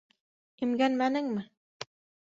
Имгәнмәнеңме? 0.67 1.47